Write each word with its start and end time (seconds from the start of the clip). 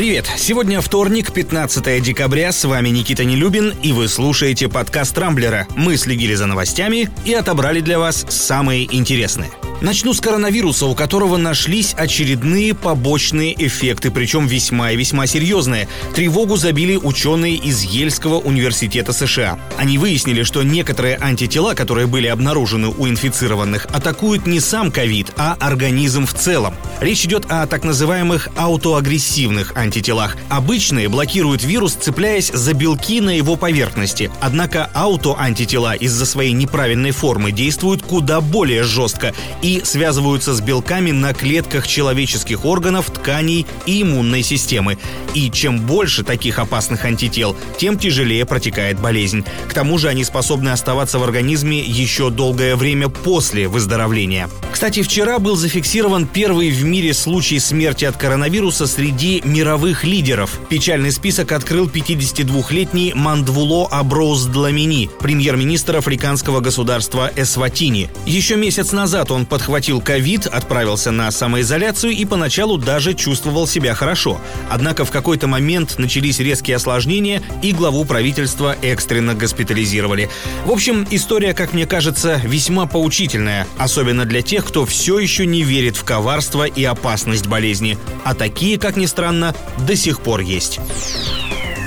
Привет! 0.00 0.30
Сегодня 0.38 0.80
вторник, 0.80 1.30
15 1.30 2.02
декабря. 2.02 2.52
С 2.52 2.64
вами 2.64 2.88
Никита 2.88 3.22
Нелюбин, 3.26 3.74
и 3.82 3.92
вы 3.92 4.08
слушаете 4.08 4.66
подкаст 4.66 5.18
Рамблера. 5.18 5.66
Мы 5.76 5.98
следили 5.98 6.32
за 6.32 6.46
новостями 6.46 7.10
и 7.26 7.34
отобрали 7.34 7.82
для 7.82 7.98
вас 7.98 8.24
самые 8.30 8.86
интересные. 8.96 9.50
Начну 9.80 10.12
с 10.12 10.20
коронавируса, 10.20 10.84
у 10.84 10.94
которого 10.94 11.38
нашлись 11.38 11.94
очередные 11.96 12.74
побочные 12.74 13.54
эффекты, 13.66 14.10
причем 14.10 14.46
весьма 14.46 14.90
и 14.90 14.96
весьма 14.96 15.26
серьезные. 15.26 15.88
Тревогу 16.14 16.56
забили 16.56 16.96
ученые 16.96 17.56
из 17.56 17.82
Ельского 17.82 18.34
университета 18.34 19.14
США. 19.14 19.58
Они 19.78 19.96
выяснили, 19.96 20.42
что 20.42 20.62
некоторые 20.62 21.16
антитела, 21.16 21.72
которые 21.72 22.06
были 22.06 22.26
обнаружены 22.26 22.88
у 22.88 23.08
инфицированных, 23.08 23.86
атакуют 23.86 24.46
не 24.46 24.60
сам 24.60 24.92
ковид, 24.92 25.32
а 25.38 25.56
организм 25.58 26.26
в 26.26 26.34
целом. 26.34 26.74
Речь 27.00 27.24
идет 27.24 27.46
о 27.48 27.66
так 27.66 27.82
называемых 27.82 28.50
аутоагрессивных 28.56 29.74
антителах. 29.76 30.36
Обычные 30.50 31.08
блокируют 31.08 31.64
вирус, 31.64 31.94
цепляясь 31.94 32.52
за 32.52 32.74
белки 32.74 33.22
на 33.22 33.30
его 33.30 33.56
поверхности. 33.56 34.30
Однако 34.42 34.90
аутоантитела 34.92 35.94
из-за 35.94 36.26
своей 36.26 36.52
неправильной 36.52 37.12
формы 37.12 37.50
действуют 37.50 38.02
куда 38.02 38.42
более 38.42 38.82
жестко 38.82 39.32
и 39.62 39.69
и 39.70 39.84
связываются 39.84 40.52
с 40.52 40.60
белками 40.60 41.12
на 41.12 41.32
клетках 41.32 41.86
человеческих 41.86 42.64
органов, 42.64 43.10
тканей 43.10 43.66
и 43.86 44.02
иммунной 44.02 44.42
системы. 44.42 44.98
И 45.34 45.48
чем 45.48 45.78
больше 45.80 46.24
таких 46.24 46.58
опасных 46.58 47.04
антител, 47.04 47.56
тем 47.78 47.96
тяжелее 47.96 48.44
протекает 48.46 48.98
болезнь. 48.98 49.44
К 49.68 49.72
тому 49.72 49.96
же 49.98 50.08
они 50.08 50.24
способны 50.24 50.70
оставаться 50.70 51.20
в 51.20 51.22
организме 51.22 51.80
еще 51.80 52.30
долгое 52.30 52.74
время 52.74 53.08
после 53.08 53.68
выздоровления. 53.68 54.50
Кстати, 54.72 55.02
вчера 55.02 55.38
был 55.38 55.54
зафиксирован 55.54 56.26
первый 56.26 56.70
в 56.70 56.84
мире 56.84 57.14
случай 57.14 57.60
смерти 57.60 58.04
от 58.04 58.16
коронавируса 58.16 58.88
среди 58.88 59.40
мировых 59.44 60.02
лидеров. 60.02 60.58
Печальный 60.68 61.12
список 61.12 61.52
открыл 61.52 61.86
52-летний 61.86 63.12
Мандвуло 63.14 63.86
Аброуз 63.86 64.46
Дламини, 64.46 65.10
премьер-министр 65.20 65.98
африканского 65.98 66.60
государства 66.60 67.30
Эсватини. 67.36 68.10
Еще 68.26 68.56
месяц 68.56 68.90
назад 68.92 69.30
он 69.30 69.46
под 69.46 69.59
подхватил 69.60 70.00
ковид, 70.00 70.46
отправился 70.46 71.10
на 71.10 71.30
самоизоляцию 71.30 72.12
и 72.12 72.24
поначалу 72.24 72.78
даже 72.78 73.12
чувствовал 73.12 73.66
себя 73.66 73.94
хорошо. 73.94 74.40
Однако 74.70 75.04
в 75.04 75.10
какой-то 75.10 75.48
момент 75.48 75.98
начались 75.98 76.38
резкие 76.38 76.76
осложнения, 76.76 77.42
и 77.60 77.72
главу 77.72 78.06
правительства 78.06 78.74
экстренно 78.80 79.34
госпитализировали. 79.34 80.30
В 80.64 80.70
общем, 80.70 81.06
история, 81.10 81.52
как 81.52 81.74
мне 81.74 81.84
кажется, 81.84 82.40
весьма 82.42 82.86
поучительная, 82.86 83.66
особенно 83.76 84.24
для 84.24 84.40
тех, 84.40 84.64
кто 84.64 84.86
все 84.86 85.18
еще 85.18 85.44
не 85.44 85.62
верит 85.62 85.94
в 85.94 86.04
коварство 86.04 86.64
и 86.64 86.82
опасность 86.82 87.46
болезни. 87.46 87.98
А 88.24 88.34
такие, 88.34 88.78
как 88.78 88.96
ни 88.96 89.04
странно, 89.04 89.54
до 89.86 89.94
сих 89.94 90.20
пор 90.20 90.40
есть. 90.40 90.80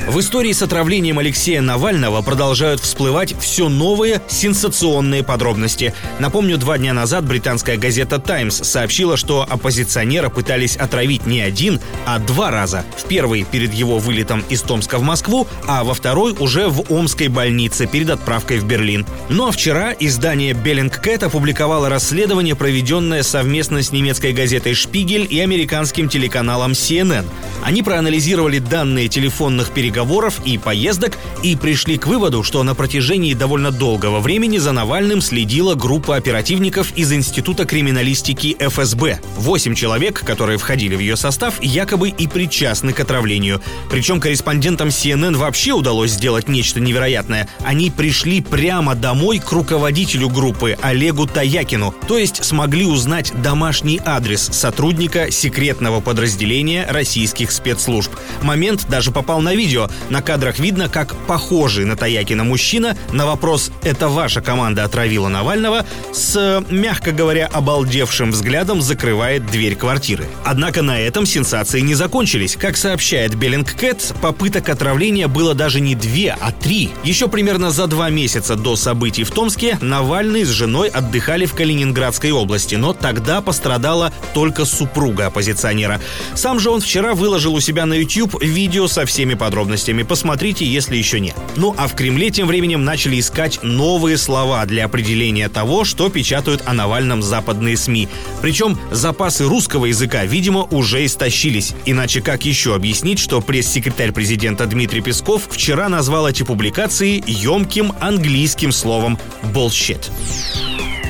В 0.08 0.20
истории 0.20 0.52
с 0.52 0.62
отравлением 0.62 1.20
Алексея 1.20 1.62
Навального 1.62 2.22
продолжают 2.22 2.82
всплывать 2.82 3.34
все 3.40 3.70
новые 3.70 4.22
сенсационные 4.28 5.23
подробности. 5.23 5.94
Напомню, 6.20 6.58
два 6.58 6.78
дня 6.78 6.94
назад 6.94 7.26
британская 7.26 7.78
газета 7.78 8.20
«Таймс» 8.20 8.62
сообщила, 8.64 9.16
что 9.16 9.48
оппозиционера 9.50 10.30
пытались 10.30 10.76
отравить 10.76 11.26
не 11.26 11.40
один, 11.40 11.80
а 12.06 12.20
два 12.20 12.52
раза. 12.52 12.84
В 12.98 13.08
первый 13.08 13.46
перед 13.46 13.74
его 13.74 13.98
вылетом 13.98 14.44
из 14.50 14.62
Томска 14.62 14.98
в 14.98 15.04
Москву, 15.04 15.48
а 15.68 15.86
во 15.86 15.94
второй 15.94 16.34
уже 16.34 16.68
в 16.68 16.92
Омской 16.92 17.30
больнице 17.30 17.88
перед 17.88 18.09
отправкой 18.09 18.59
в 18.59 18.66
Берлин. 18.66 19.06
Ну 19.30 19.48
а 19.48 19.52
вчера 19.52 19.96
издание 19.98 20.54
Bellingcat 20.54 21.24
опубликовало 21.24 21.88
расследование, 21.88 22.56
проведенное 22.56 23.24
совместно 23.24 23.81
с 23.81 23.94
немецкой 23.94 24.34
газетой 24.34 24.74
«Шпигель» 24.74 25.28
и 25.30 25.40
американским 25.40 26.09
телеканалом 26.09 26.74
CNN. 26.74 27.26
Они 27.64 27.81
проанализировали 27.81 28.59
данные 28.59 29.08
телефонных 29.08 29.72
переговоров 29.72 30.42
и 30.44 30.58
поездок 30.58 31.17
и 31.44 31.56
пришли 31.56 31.97
к 31.97 32.08
выводу, 32.08 32.44
что 32.44 32.61
на 32.64 32.75
протяжении 32.75 33.33
довольно 33.33 33.72
долгого 33.72 34.19
времени 34.19 34.57
за 34.57 34.74
Навальным 34.74 35.22
следила 35.22 35.73
группа 35.73 36.18
оперативников 36.18 36.91
из 36.97 37.13
Института 37.13 37.63
криминалистики 37.66 38.57
ФСБ. 38.59 39.22
Восемь 39.38 39.75
человек, 39.75 40.25
которые 40.25 40.57
входили 40.57 40.96
в 40.96 41.00
ее 41.00 41.16
состав, 41.16 41.63
якобы 41.63 42.09
и 42.09 42.28
причастны 42.28 42.91
к 42.91 43.00
отравлению. 43.00 43.62
Причем 43.90 44.19
корреспондентам 44.19 44.90
CNN 44.90 45.38
вообще 45.38 45.72
удалось 45.72 46.12
сделать 46.12 46.50
нечто 46.50 46.81
невероятное. 46.81 47.47
Они 47.63 47.90
пришли 47.90 48.41
прямо 48.41 48.94
домой 48.94 49.40
к 49.40 49.50
руководителю 49.53 50.28
группы 50.28 50.78
Олегу 50.81 51.28
Таякину, 51.28 51.96
то 52.09 52.18
есть 52.18 52.44
смогли 52.44 52.85
узнать 52.85 53.31
домашний 53.41 54.02
адрес 54.03 54.50
сотрудника 54.52 55.31
секретного 55.31 56.02
подразделения 56.02 56.85
российских 56.90 57.53
спецслужб. 57.53 58.12
Момент 58.41 58.86
даже 58.90 59.12
попал 59.12 59.41
на 59.41 59.56
видео, 59.56 59.90
на 60.09 60.22
кадрах 60.22 60.59
видно, 60.59 60.90
как 60.90 61.16
похожий 61.28 61.86
на 61.86 61.96
Таякина 61.96 62.44
мужчина 62.44 62.97
на 63.12 63.25
вопрос 63.25 63.72
«Это 63.84 64.08
ваша 64.08 64.41
команда 64.41 64.84
отравила 64.84 65.28
Навального?» 65.28 65.86
с, 66.12 66.64
мягко 66.69 67.12
говоря, 67.12 67.47
обалдевшим 67.47 68.31
взглядом 68.31 68.81
закрывает 68.81 69.46
дверь 69.46 69.75
квартиры. 69.75 70.25
Однако 70.46 70.81
на 70.81 71.00
этом 71.00 71.25
сенсации 71.25 71.81
не 71.81 71.96
закончились. 71.96 72.56
Как 72.56 72.78
сообщает 72.78 73.36
Беллингкэт, 73.36 74.16
попыток 74.22 74.70
отравления 74.70 75.28
было 75.28 75.53
даже 75.53 75.81
не 75.81 75.96
две, 75.96 76.35
а 76.40 76.52
три. 76.52 76.91
Еще 77.03 77.28
примерно 77.28 77.72
за 77.72 77.88
два 77.88 78.09
месяца 78.09 78.56
до 78.56 78.75
событий 78.75 79.24
в 79.24 79.31
Томске 79.31 79.78
Навальный 79.81 80.46
с 80.46 80.50
женой 80.50 80.88
отдыхали 80.88 81.46
в 81.46 81.53
Калининградской 81.53 82.31
области, 82.31 82.75
но 82.75 82.94
тогда 82.94 83.41
пострадала 83.41 84.14
только 84.34 84.66
супруга 84.66 85.28
оппозиционера. 85.28 86.00
Сам 86.35 86.59
же 86.59 86.70
он 86.70 86.80
вчера 86.80 87.14
выложил 87.14 87.43
у 87.50 87.59
себя 87.59 87.86
на 87.86 87.94
YouTube 87.94 88.42
видео 88.44 88.88
со 88.88 89.06
всеми 89.06 89.34
подробностями. 89.34 90.04
Посмотрите, 90.04 90.66
если 90.66 90.98
еще 90.98 91.20
нет. 91.20 91.36
Ну 91.56 91.74
а 91.78 91.88
в 91.88 91.96
Кремле 91.96 92.30
тем 92.30 92.48
временем 92.48 92.84
начали 92.84 93.20
искать 93.20 93.59
новые 93.64 94.18
слова 94.18 94.66
для 94.66 94.86
определения 94.86 95.50
того, 95.50 95.84
что 95.84 96.09
печатают 96.09 96.64
о 96.66 96.74
Навальном 96.74 97.22
западные 97.22 97.78
СМИ. 97.78 98.08
Причем 98.42 98.78
запасы 98.92 99.46
русского 99.46 99.86
языка, 99.86 100.26
видимо, 100.26 100.64
уже 100.64 101.06
истощились. 101.06 101.74
Иначе 101.86 102.22
как 102.22 102.46
еще 102.46 102.76
объяснить, 102.76 103.20
что 103.20 103.42
пресс-секретарь 103.42 104.12
президента 104.12 104.66
Дмитрий 104.66 105.02
Песков 105.02 105.48
вчера 105.50 105.90
назвал 105.90 106.28
эти 106.28 106.44
публикации 106.44 107.24
емким 107.26 107.94
английским 108.00 108.72
словом 108.72 109.18
«bullshit». 109.53 110.09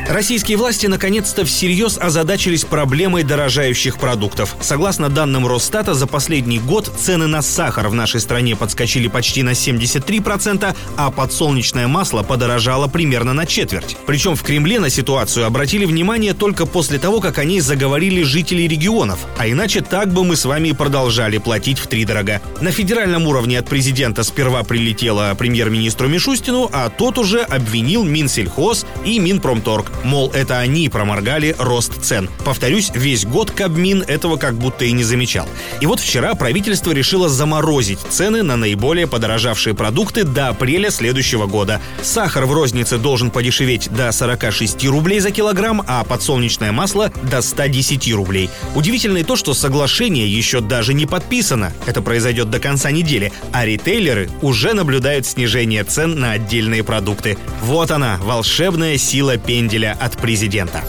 Российские 0.10 0.58
власти 0.58 0.86
наконец-то 0.88 1.46
всерьез 1.46 1.98
озадачились 1.98 2.66
проблемой 2.66 3.24
дорожающих 3.24 3.98
продуктов. 3.98 4.56
Согласно 4.60 5.10
данным 5.10 5.48
Росстата, 5.48 5.94
за 5.94 6.08
последний 6.08 6.60
год 6.60 6.92
цены 7.00 7.28
на 7.28 7.42
сахар 7.42 7.88
в 7.88 7.94
нашей 7.94 8.20
стране 8.20 8.56
подскочили 8.56 9.08
почти 9.08 9.44
на 9.44 9.52
73%, 9.52 10.76
а 10.98 11.10
подсолнечное 11.10 11.88
масло 11.88 12.22
подорожало 12.22 12.88
примерно 12.88 13.34
на 13.34 13.46
четверть. 13.46 13.96
Причем 14.06 14.36
в 14.36 14.44
Кремле 14.44 14.80
на 14.80 14.90
ситуацию 14.90 15.46
обратили 15.46 15.86
внимание 15.86 16.34
только 16.34 16.66
после 16.66 17.00
того, 17.00 17.22
как 17.22 17.38
они 17.38 17.62
заговорили 17.62 18.24
жители 18.24 18.64
регионов. 18.64 19.20
А 19.38 19.48
иначе 19.48 19.82
так 19.82 20.12
бы 20.12 20.26
мы 20.26 20.36
с 20.36 20.44
вами 20.44 20.74
продолжали 20.74 21.38
платить 21.38 21.80
в 21.80 21.88
три 21.88 22.04
дорога. 22.04 22.42
На 22.60 22.72
федеральном 22.72 23.26
уровне 23.26 23.58
от 23.58 23.68
президента 23.68 24.24
сперва 24.24 24.64
прилетело 24.64 25.34
премьер-министру 25.38 26.10
Мишустину, 26.10 26.70
а 26.74 26.90
тот 26.90 27.18
уже 27.18 27.40
обвинил 27.40 28.04
Минсельхоз 28.04 28.86
и 29.06 29.18
Минпромторг. 29.18 29.93
Мол, 30.04 30.32
это 30.34 30.60
они 30.60 30.90
проморгали 30.90 31.56
рост 31.58 32.04
цен. 32.04 32.30
Повторюсь, 32.44 32.92
весь 32.94 33.26
год 33.26 33.52
Кабмин 33.52 34.04
этого 34.08 34.38
как 34.38 34.56
будто 34.56 34.86
и 34.86 34.92
не 34.92 35.04
замечал. 35.04 35.48
И 35.82 35.86
вот 35.86 36.00
вчера 36.00 36.36
правительство 36.36 36.92
решило 36.92 37.30
заморозить 37.30 38.00
цены 38.10 38.44
на 38.44 38.58
наиболее 38.58 39.08
подорожавшие 39.08 39.74
продукты 39.74 40.24
до 40.24 40.50
апреля 40.50 40.92
следующего 40.92 41.46
года. 41.46 41.82
Сахар 42.02 42.46
в 42.46 42.54
рознице 42.54 42.98
должен 42.98 43.32
подешеветь 43.32 43.90
до 43.92 44.12
46 44.12 44.86
рублей 44.86 45.20
за 45.20 45.32
килограмм, 45.32 45.84
а 45.88 46.04
подсолнечное 46.04 46.72
масло 46.72 47.12
до 47.30 47.42
110 47.42 48.14
рублей. 48.14 48.50
Удивительно 48.76 49.20
и 49.20 49.24
то, 49.24 49.36
что 49.36 49.54
соглашение 49.54 50.28
еще 50.28 50.60
даже 50.62 50.94
не 50.94 51.06
подписано. 51.06 51.74
Это 51.86 52.02
произойдет 52.02 52.50
до 52.50 52.60
конца 52.60 52.92
недели, 52.92 53.32
а 53.52 53.66
ритейлеры 53.66 54.30
уже 54.42 54.74
наблюдают 54.74 55.26
снижение 55.26 55.84
цен 55.84 56.20
на 56.20 56.32
отдельные 56.32 56.84
продукты. 56.84 57.38
Вот 57.62 57.92
она, 57.92 58.18
волшебная 58.22 58.98
сила 58.98 59.38
пенделя 59.38 59.83
от 59.92 60.18
президента. 60.18 60.84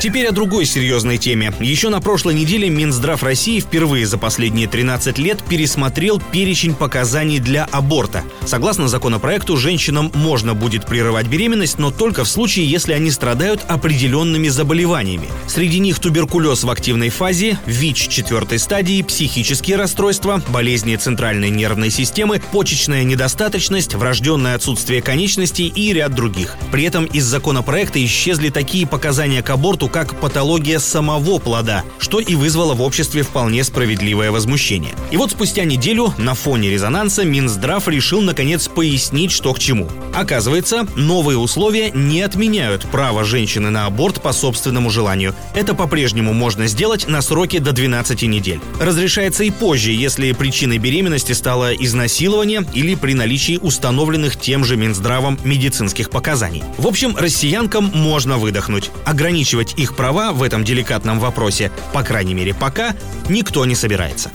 Теперь 0.00 0.28
о 0.28 0.32
другой 0.32 0.64
серьезной 0.64 1.18
теме. 1.18 1.52
Еще 1.58 1.88
на 1.88 2.00
прошлой 2.00 2.34
неделе 2.34 2.70
Минздрав 2.70 3.20
России 3.24 3.58
впервые 3.58 4.06
за 4.06 4.16
последние 4.16 4.68
13 4.68 5.18
лет 5.18 5.42
пересмотрел 5.42 6.22
перечень 6.30 6.76
показаний 6.76 7.40
для 7.40 7.64
аборта. 7.64 8.22
Согласно 8.46 8.86
законопроекту, 8.86 9.56
женщинам 9.56 10.12
можно 10.14 10.54
будет 10.54 10.86
прерывать 10.86 11.26
беременность, 11.26 11.80
но 11.80 11.90
только 11.90 12.22
в 12.22 12.28
случае, 12.28 12.70
если 12.70 12.92
они 12.92 13.10
страдают 13.10 13.62
определенными 13.66 14.46
заболеваниями. 14.46 15.28
Среди 15.48 15.80
них 15.80 15.98
туберкулез 15.98 16.62
в 16.62 16.70
активной 16.70 17.08
фазе, 17.08 17.58
ВИЧ 17.66 18.06
четвертой 18.06 18.60
стадии, 18.60 19.02
психические 19.02 19.78
расстройства, 19.78 20.40
болезни 20.48 20.94
центральной 20.94 21.50
нервной 21.50 21.90
системы, 21.90 22.40
почечная 22.52 23.02
недостаточность, 23.02 23.96
врожденное 23.96 24.54
отсутствие 24.54 25.02
конечностей 25.02 25.66
и 25.66 25.92
ряд 25.92 26.14
других. 26.14 26.56
При 26.70 26.84
этом 26.84 27.04
из 27.06 27.24
законопроекта 27.24 28.02
исчезли 28.04 28.50
такие 28.50 28.86
показания 28.86 29.42
к 29.42 29.50
аборту, 29.50 29.87
планету 29.88 29.98
как 29.98 30.20
патология 30.20 30.78
самого 30.78 31.38
плода, 31.38 31.84
что 31.98 32.20
и 32.20 32.34
вызвало 32.34 32.74
в 32.74 32.82
обществе 32.82 33.22
вполне 33.22 33.64
справедливое 33.64 34.30
возмущение. 34.30 34.94
И 35.10 35.16
вот 35.16 35.30
спустя 35.30 35.64
неделю 35.64 36.14
на 36.18 36.34
фоне 36.34 36.70
резонанса 36.70 37.24
Минздрав 37.24 37.88
решил 37.88 38.20
наконец 38.20 38.68
пояснить, 38.68 39.32
что 39.32 39.52
к 39.52 39.58
чему. 39.58 39.88
Оказывается, 40.14 40.86
новые 40.96 41.38
условия 41.38 41.90
не 41.90 42.22
отменяют 42.22 42.82
право 42.90 43.24
женщины 43.24 43.70
на 43.70 43.86
аборт 43.86 44.22
по 44.22 44.32
собственному 44.32 44.90
желанию. 44.90 45.34
Это 45.54 45.74
по-прежнему 45.74 46.32
можно 46.32 46.66
сделать 46.66 47.08
на 47.08 47.22
сроке 47.22 47.60
до 47.60 47.72
12 47.72 48.22
недель. 48.22 48.60
Разрешается 48.80 49.44
и 49.44 49.50
позже, 49.50 49.92
если 49.92 50.32
причиной 50.32 50.78
беременности 50.78 51.32
стало 51.32 51.74
изнасилование 51.74 52.64
или 52.74 52.94
при 52.94 53.14
наличии 53.14 53.58
установленных 53.60 54.36
тем 54.36 54.64
же 54.64 54.76
Минздравом 54.76 55.38
медицинских 55.44 56.10
показаний. 56.10 56.62
В 56.76 56.86
общем, 56.86 57.16
россиянкам 57.16 57.90
можно 57.94 58.38
выдохнуть. 58.38 58.90
Ограничивать 59.04 59.77
их 59.78 59.94
права 59.94 60.32
в 60.32 60.42
этом 60.42 60.64
деликатном 60.64 61.20
вопросе, 61.20 61.70
по 61.92 62.02
крайней 62.02 62.34
мере 62.34 62.52
пока, 62.52 62.94
никто 63.28 63.64
не 63.64 63.74
собирается. 63.74 64.30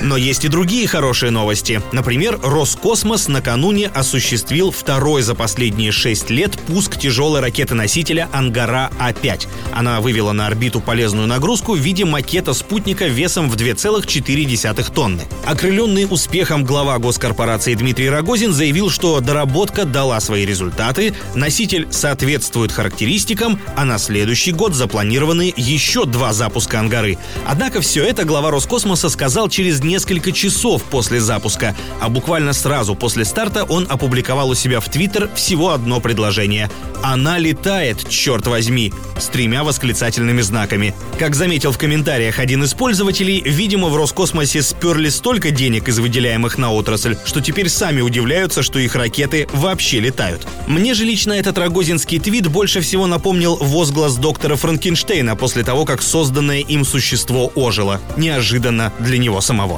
Но 0.00 0.16
есть 0.16 0.44
и 0.44 0.48
другие 0.48 0.86
хорошие 0.86 1.30
новости. 1.30 1.82
Например, 1.92 2.38
Роскосмос 2.42 3.28
накануне 3.28 3.88
осуществил 3.88 4.70
второй 4.70 5.22
за 5.22 5.34
последние 5.34 5.92
шесть 5.92 6.30
лет 6.30 6.58
пуск 6.66 6.98
тяжелой 6.98 7.40
ракеты-носителя 7.40 8.28
«Ангара 8.32 8.90
А-5». 8.98 9.48
Она 9.72 10.00
вывела 10.00 10.32
на 10.32 10.46
орбиту 10.46 10.80
полезную 10.80 11.26
нагрузку 11.26 11.74
в 11.74 11.78
виде 11.78 12.04
макета 12.04 12.54
спутника 12.54 13.06
весом 13.06 13.50
в 13.50 13.56
2,4 13.56 14.92
тонны. 14.92 15.22
Окрыленный 15.44 16.06
успехом 16.08 16.64
глава 16.64 16.98
госкорпорации 16.98 17.74
Дмитрий 17.74 18.10
Рогозин 18.10 18.52
заявил, 18.52 18.90
что 18.90 19.20
доработка 19.20 19.84
дала 19.84 20.20
свои 20.20 20.44
результаты, 20.44 21.14
носитель 21.34 21.88
соответствует 21.90 22.72
характеристикам, 22.72 23.58
а 23.76 23.84
на 23.84 23.98
следующий 23.98 24.52
год 24.52 24.74
запланированы 24.74 25.52
еще 25.56 26.04
два 26.04 26.32
запуска 26.32 26.80
«Ангары». 26.80 27.18
Однако 27.46 27.80
все 27.80 28.04
это 28.04 28.24
глава 28.24 28.50
Роскосмоса 28.50 29.08
сказал 29.08 29.48
через 29.48 29.80
несколько 29.88 30.30
часов 30.30 30.84
после 30.84 31.20
запуска, 31.20 31.74
а 32.00 32.08
буквально 32.08 32.52
сразу 32.52 32.94
после 32.94 33.24
старта 33.24 33.64
он 33.64 33.86
опубликовал 33.88 34.50
у 34.50 34.54
себя 34.54 34.78
в 34.78 34.88
Твиттер 34.88 35.28
всего 35.34 35.70
одно 35.70 36.00
предложение. 36.00 36.70
«Она 37.02 37.38
летает, 37.38 38.08
черт 38.08 38.46
возьми!» 38.46 38.92
с 39.20 39.26
тремя 39.26 39.64
восклицательными 39.64 40.40
знаками. 40.42 40.94
Как 41.18 41.34
заметил 41.34 41.72
в 41.72 41.78
комментариях 41.78 42.38
один 42.38 42.64
из 42.64 42.74
пользователей, 42.74 43.42
видимо, 43.44 43.88
в 43.88 43.96
Роскосмосе 43.96 44.62
сперли 44.62 45.08
столько 45.08 45.50
денег 45.50 45.88
из 45.88 45.98
выделяемых 45.98 46.58
на 46.58 46.72
отрасль, 46.72 47.16
что 47.24 47.40
теперь 47.40 47.68
сами 47.68 48.00
удивляются, 48.00 48.62
что 48.62 48.78
их 48.78 48.94
ракеты 48.94 49.48
вообще 49.52 50.00
летают. 50.00 50.46
Мне 50.66 50.94
же 50.94 51.04
лично 51.04 51.32
этот 51.32 51.58
рогозинский 51.58 52.18
твит 52.18 52.46
больше 52.46 52.80
всего 52.80 53.06
напомнил 53.06 53.56
возглас 53.56 54.16
доктора 54.16 54.56
Франкенштейна 54.56 55.36
после 55.36 55.64
того, 55.64 55.84
как 55.84 56.02
созданное 56.02 56.60
им 56.60 56.84
существо 56.84 57.52
ожило. 57.54 58.00
Неожиданно 58.16 58.92
для 58.98 59.18
него 59.18 59.40
самого. 59.40 59.77